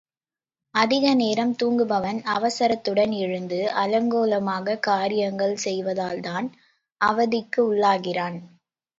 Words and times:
அதிக 0.75 1.13
நேரம் 1.13 1.51
தூங்குபவன், 1.55 2.19
அவசரத்துடன் 2.27 3.11
எழுந்து 3.17 3.59
அலங்கோலமாக 3.75 4.77
காரியங்கள் 4.79 5.53
செய்வதால்தான் 5.63 6.47
அவதிக்கு 7.01 7.61
உள்ளாகிறான். 7.73 8.39